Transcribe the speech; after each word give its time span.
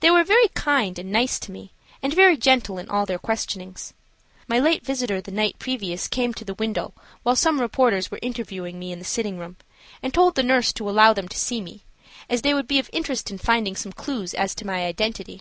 They 0.00 0.10
were 0.10 0.24
very 0.24 0.48
kind 0.48 0.98
and 0.98 1.10
nice 1.10 1.38
to 1.38 1.50
me, 1.50 1.72
and 2.02 2.12
very 2.12 2.36
gentle 2.36 2.76
in 2.76 2.86
all 2.90 3.06
their 3.06 3.18
questionings. 3.18 3.94
My 4.46 4.58
late 4.58 4.84
visitor 4.84 5.22
the 5.22 5.30
night 5.32 5.58
previous 5.58 6.06
came 6.06 6.34
to 6.34 6.44
the 6.44 6.52
window 6.52 6.92
while 7.22 7.34
some 7.34 7.58
reporters 7.62 8.10
were 8.10 8.18
interviewing 8.20 8.78
me 8.78 8.92
in 8.92 8.98
the 8.98 9.06
sitting 9.06 9.38
room, 9.38 9.56
and 10.02 10.12
told 10.12 10.34
the 10.34 10.42
nurse 10.42 10.70
to 10.74 10.90
allow 10.90 11.14
them 11.14 11.28
to 11.28 11.38
see 11.38 11.62
me, 11.62 11.82
as 12.28 12.42
they 12.42 12.52
would 12.52 12.68
be 12.68 12.78
of 12.78 12.90
assistance 12.92 13.30
in 13.30 13.38
finding 13.42 13.74
some 13.74 13.92
clew 13.92 14.26
as 14.36 14.54
to 14.54 14.66
my 14.66 14.84
identity. 14.84 15.40